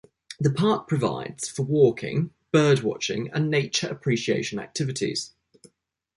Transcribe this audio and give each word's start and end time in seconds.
The 0.39 0.49
park 0.51 0.87
provides 0.87 1.47
for 1.47 1.61
walking, 1.61 2.31
bird 2.51 2.79
watching 2.81 3.29
and 3.35 3.51
nature 3.51 3.87
appreciation 3.87 4.57
activities. 4.57 5.33